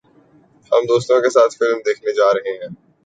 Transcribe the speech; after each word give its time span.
ہم 0.71 0.85
دوستوں 0.85 1.19
کے 1.21 1.29
ساتھ 1.29 1.57
فلم 1.57 1.79
دیکھنے 1.85 2.13
جا 2.13 2.33
رہے 2.33 2.57
ہیں 2.57 2.69